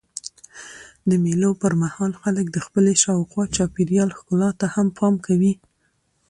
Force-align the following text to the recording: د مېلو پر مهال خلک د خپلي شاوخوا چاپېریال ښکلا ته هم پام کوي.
د 1.09 1.11
مېلو 1.23 1.51
پر 1.61 1.73
مهال 1.83 2.11
خلک 2.21 2.45
د 2.51 2.57
خپلي 2.65 2.93
شاوخوا 3.03 3.43
چاپېریال 3.55 4.09
ښکلا 4.17 4.49
ته 4.59 4.65
هم 4.75 4.87
پام 4.97 5.13
کوي. 5.25 5.53